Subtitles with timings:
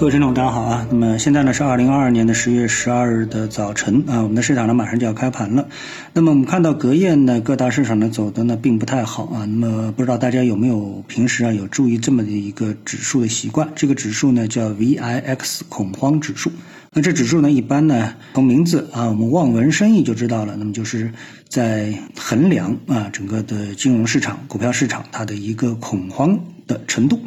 [0.00, 0.86] 各位听众，大家好啊！
[0.90, 5.68] 那么现在呢是二零二二年的十月十二日的早晨啊，我们的市场呢马上就要开盘了。
[6.14, 9.44] 那么我们看到隔夜呢各大市场呢走的呢并不太好啊。
[9.44, 13.70] 那么不知道大家有没有平时啊有注意这么的一个指数的习惯？
[13.76, 16.50] 这个指数呢叫 VIX 恐慌指数。
[16.94, 21.12] 那这指数呢一般呢从名字啊我们望文生义就知道了，那么就是
[21.50, 27.20] 在衡量啊整个的金融市场、股票市场它的一个恐慌的程度。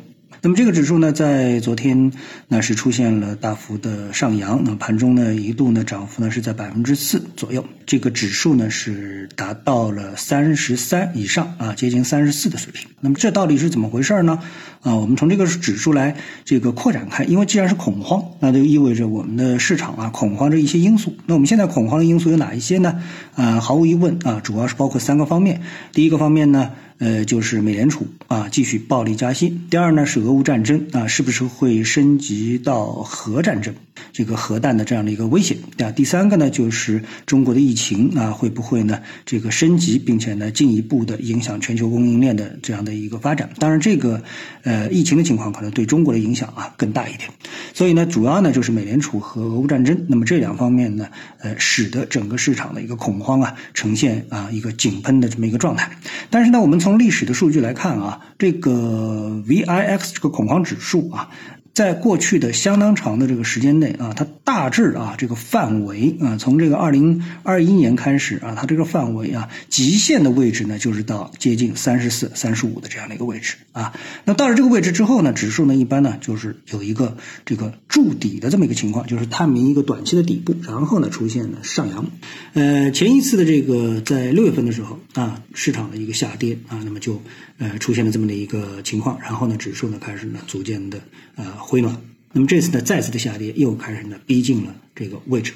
[0.45, 2.11] 那么这个指数呢，在昨天
[2.49, 12.89] 那是出现了大幅的上扬，那盘中呢一度呢涨幅呢是在百分之四左右，这个指数呢是达到了三十三以上啊，接近三十四的水平。
[12.99, 14.37] 那么这到底是怎么回事呢？
[14.81, 21.15] 啊，我们从这个指数来这个扩展开，因为既然是恐慌，那就意味着我们的市场啊恐慌着一些因素。
[21.25, 23.01] 那我们现在恐慌的因素有哪一些呢？
[23.35, 25.61] 啊，毫无疑问啊，主要是包括三个方面。
[25.93, 26.71] 第一个方面呢。
[26.97, 29.57] 呃，就是美联储啊继续暴力加息。
[29.69, 33.73] 第二呢是俄乌战争啊，是不是会升级到核战争？
[34.11, 35.91] 这个核弹的这样的一个威胁啊。
[35.91, 43.49] 第三个呢就是中国的疫情啊，会不会呢这个升级，并且呢进一步的影响全球供应链的这样的一个发展？
[43.59, 44.21] 当然，这个
[44.63, 47.29] 呃疫情的情况可能对中国的影响啊更大一点。
[47.73, 50.05] 所以呢，主要呢就是美联储和俄乌战争。
[50.07, 51.07] 那么这两方面呢，
[51.39, 55.91] 呃，使得整个市场的一个恐慌啊呈现啊一个井喷的这么一个状态。
[56.29, 61.29] 但是呢，我们从历史的数据来看啊，这个 VIX 这个恐慌指数啊。
[61.73, 73.91] 在过去的相当长的这个时间内啊，它大致啊这个范围啊，从这个二零二一年开始啊，它这个范围啊，极限的位置呢，就是到接近三十四、三十五的这样的一个位置啊。
[74.23, 82.05] 那到了这个位置之后呢，指数呢一般呢就是有一个这个筑底的这么一个情况，就是探明一个短期的底部，然后呢出现了上扬。
[82.53, 87.19] 呃，前一次的这个在六月份的时候啊，市场的一个下跌啊，那么就
[87.57, 90.99] 呃出现了这么的一个情况，然后呢指数呢开始呢逐渐的
[91.33, 91.62] 呃。
[91.65, 91.95] 回暖，
[92.33, 95.53] 那么这次呢再次的下跌，又开始呢逼近了这个位置，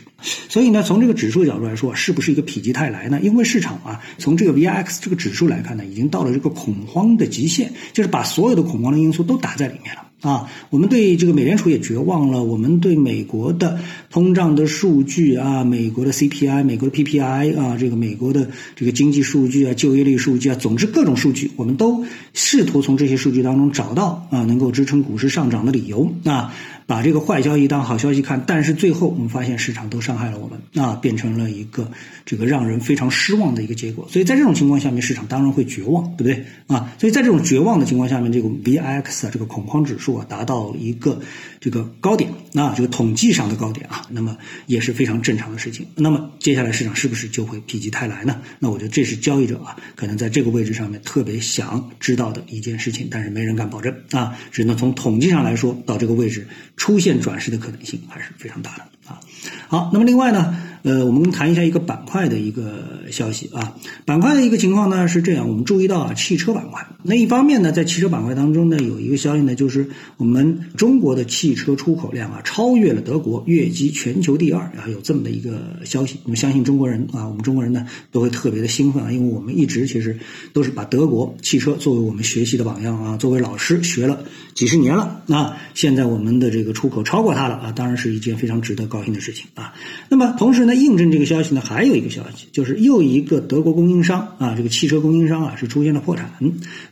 [0.48, 3.20] 所以呢从这个指数角度来说，是不是一个否极泰来呢？
[3.22, 10.07] 因为市场啊从这个 VIX 这个指数来看呢，已经到了这个恐慌的极限，就是把所有的恐慌的因素都打在里面了。
[10.22, 13.80] 啊，我们对这个美联储也绝望了，我们对美国的
[14.10, 26.54] 通胀的数据啊，美国的 CPI、美国的 PPI 啊，这个美国的这个经济数据啊、就业率数据啊，总之各种数据，我们都试图从这些数据当中找到啊能够支撑股市上涨的理由啊。
[26.88, 31.92] 把这个坏消息当好消息看，但是最后我们发现市场都伤害了我们啊，变成了一个
[32.26, 34.08] 这个让人非常失望的一个结果。
[34.10, 36.94] 所以在这种情况下面，市场当然会绝望，对不对啊？
[36.98, 41.20] 所以在这种绝望的情况下面，这个 VIX 啊，这个恐慌指数啊，达到一个
[41.60, 45.86] 这个高点那，这个统计上的高点啊，那么也是非常正常的事情。
[45.96, 48.42] 那么接下来市场是不是就会否极泰来呢？
[48.60, 56.48] 那我觉得这是交易者啊，可能在这个位置上面特别想知道的一件事情，但是没人敢保证啊，只能从统计上来说，到这个位置。
[56.78, 59.20] 出现转势的可能性还是非常大的啊。
[59.68, 60.56] 好，那么另外呢？
[60.84, 63.76] 呃，我们谈一下一个板块的一个消息啊。
[64.06, 66.86] 板块的一个情况呢是这样，我们注意到啊，汽车板块。
[67.04, 69.88] 那一方面呢，在汽车板块当中呢，有一个消息呢，就是
[70.18, 76.20] 我们中国的汽车出口量啊，超越了德国，跃居全球第二啊，有这么的一个消息。
[76.24, 80.18] 那么相信中国人啊，我们中国人呢都会特别的兴奋啊，因为我们一直其实
[80.54, 84.24] 都是把德国汽车作为我们学习的榜样啊，作为老师学了
[84.54, 85.58] 几十年了啊。
[85.74, 89.74] 现在我们的这个出口超过它了啊，当然是一件非常值得高兴的事情啊。
[90.08, 90.77] 那么同时呢。
[90.78, 96.32] 印证这个消息呢，还有一个消息，就是又一个德国供应商啊，这个汽车供应商啊是出现了破产。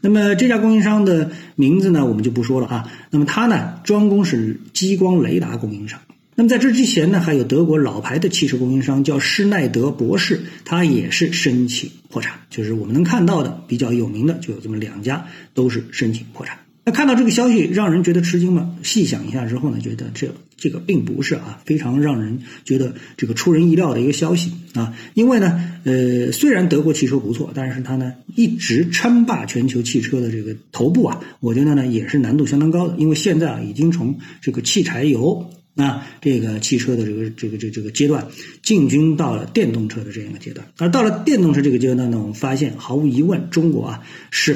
[0.01, 2.91] 那么这家供应商的名字呢，我们就不说了啊。
[3.12, 6.01] 那么它呢，专攻是激光雷达供应商。
[6.35, 12.40] 那么在这之前呢，还有德国老牌的汽车供应商叫施耐德博士，他也是申请破产。
[12.50, 16.57] 就是我们能看到的比较有名的，就有这么两家，都是申请破产。
[16.88, 18.78] 那看到这个消息，让人觉得吃惊吗？
[18.84, 24.95] 细想一下之后呢，觉得这这个并不是啊，非常让人觉得这个出人意料的一个消息啊。
[25.16, 32.95] 因为呢，呃，虽然德国汽车不错，但是它呢一直称霸全球汽车的这个头部啊，我觉得呢也是难度相当高的。
[33.00, 38.27] 因为现在啊，已经从这个汽柴油啊这个汽车的这个这个这这个阶段，
[38.62, 40.68] 进军到了电动车的这样一个阶段。
[40.77, 44.56] 而到了电动车这个阶段呢，我们发现毫无疑问，中国啊是。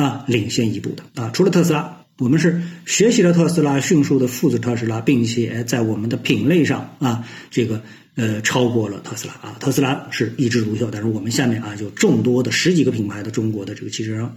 [0.00, 7.82] 啊，领先一步的啊，除了特斯拉，我们是学习了特斯拉，迅速的复制特斯拉，并且在我们的品类上啊，这个
[8.14, 9.56] 呃超过了特斯拉啊。
[9.60, 14.34] 特斯拉是一枝独秀，但是我们下面啊，就众多的十几个品牌的中国的这个汽车商，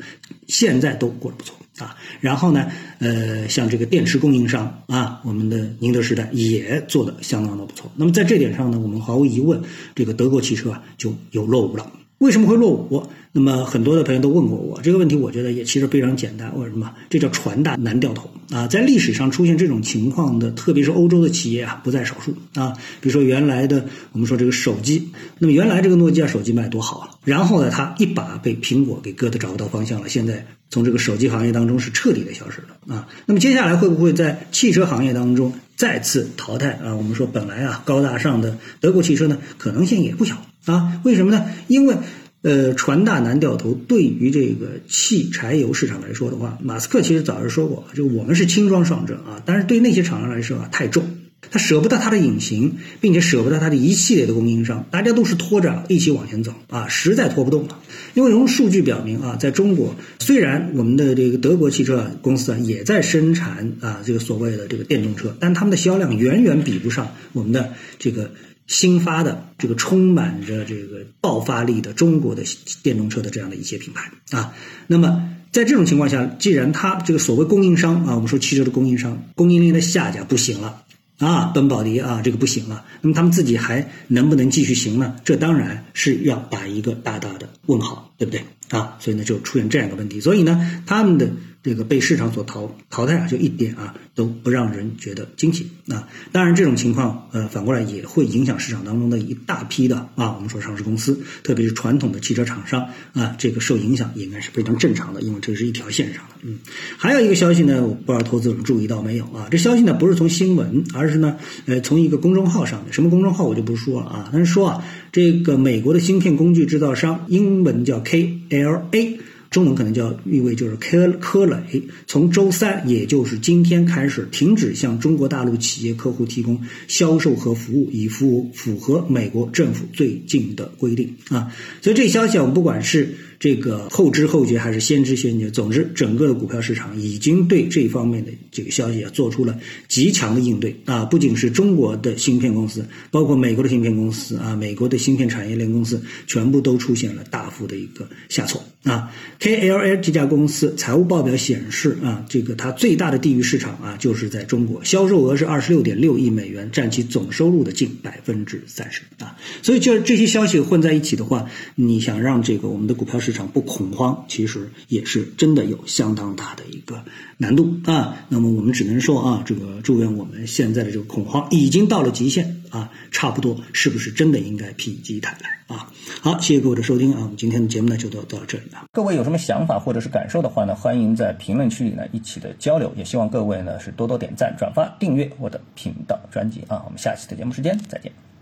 [0.50, 1.96] 现在都过得不错啊。
[2.20, 2.70] 然后呢，
[3.00, 7.90] 呃，像这个电池供应商啊，我们的宁德时代也做的相当的不错。
[7.96, 9.62] 那么在这点上呢，我们毫无疑问，
[9.96, 11.90] 这个德国汽车啊就有落伍了。
[12.24, 13.06] 为什么会落伍？
[13.34, 16.58] 那么很多的朋友都问过我这个问题，我觉得也其实非常简单。
[16.58, 16.90] 为什么？
[17.10, 18.66] 这叫船大难掉头啊！
[18.66, 22.72] 在历史上出现这种情况的，特别是欧洲的企业啊，不在少数啊。
[23.02, 30.08] 比如说原来的我们说这个手机，那么原来这个诺基亚手机卖多好啊，然后呢，它一把被苹果给割的找不到方向了。
[30.08, 33.10] 现在从这个手机行业当中是彻底的消失了啊。
[33.26, 36.96] 那么接下来会不会在汽车行业当中再次淘汰啊？
[36.96, 41.02] 我们说本来啊高大上的德国汽车呢，可能性也不小啊。
[41.04, 41.46] 为什么呢？
[41.68, 41.96] 因为
[42.42, 43.74] 呃，船大难掉头。
[43.74, 49.42] 对于这个汽柴油市场来说的话，马斯克其实早就说过，就我们是轻装上阵啊。
[49.46, 51.06] 但是对那些厂商来说啊，太重，
[51.50, 57.80] 他舍不得他的引擎，并且舍不得他的一系列的供应商，大家都是拖着一起往前走啊，实在拖不动了。
[58.14, 68.32] 因为从数据表明啊，在中国，虽然我们的这个德国汽车公司啊也在生产啊这个所谓的这个电动车，但他们的销量远远比不上我们的这个。
[68.68, 72.44] 新发的这个充满着这个爆发力的中国的
[72.82, 74.54] 电动车的这样的一些品牌啊，
[74.88, 80.84] 那么在这种情况下，既然它这个所谓供应商啊，我们说汽车的供应商供应链的下家不行了
[81.20, 85.16] 啊，奔宝迪啊这个不行了，那么他们自己还能不能继续行呢？
[85.24, 88.98] 这当然是要打一个大大的问号，对不对啊？
[89.00, 91.30] 所以呢，就出现这样一个问题，所以呢，他们的。
[91.64, 96.08] 这个被市场所淘淘汰啊，就一点啊都不让人觉得惊奇啊。
[96.32, 106.36] 当然，这种情况呃反过来也会影响市场当中的一大批的啊，我们说上市公司，特别是传统的汽车厂商啊，这个受影响应该是非常正常的，因为这是一条线上的。
[106.42, 106.60] 嗯，
[106.98, 109.48] 还有一个消息呢，我不知道投资者注意到没有啊？
[109.50, 114.30] 这消息呢不是从新闻，而是呢呃从一个公众号上面，什么公众号我就不说了啊。
[114.34, 119.20] 但是说啊，这个美国的芯片工具制造商，英文叫 KLA。
[119.54, 131.54] 中文可能叫誉为就是科科磊，从周三，也就是今天开始，停止向中国大陆企业客户提供销售和服务，以符符合美国政府最近的规定啊。
[131.82, 133.16] 所以这消息，我们不管是。
[133.44, 139.60] 这个后知后觉还是先知先觉，总之，整个的股票市场已经对这方面的这个消息啊做出了
[139.90, 141.04] 极强的应对啊！
[141.04, 149.12] 不仅是中国的芯片公司，包括美国的芯片公司啊，美国的芯片产业链公司，全部都出现了大幅的一个下挫啊
[149.42, 159.36] ！KLA 这家公司财务报表显示啊，这个它最大的地域市场啊就是在中国，销售额是二十六点六亿美元，占其总收入的近百分之三十啊！
[159.62, 161.46] 所以，就这些消息混在一起的话，
[161.76, 167.04] 你想让这个我们的股票市场不恐慌，其实也是真的有相当大的一个
[167.38, 168.16] 难度啊。
[168.30, 175.92] 那么我们只能说啊，这个祝愿我们现在的这个恐慌已经到了极限啊，差不多是不是真的应该否极泰来啊？
[176.22, 178.86] 好，谢谢各位的收听啊，我们今天的节目呢就到到这里了。
[178.92, 186.82] 各位有什么想法或者是感受的话呢，欢迎在评论区里呢一起的交流，也希望各位呢是多多点赞、转发、订阅我的频道专辑啊。
[186.86, 188.33] 我们下期的节目时间再见。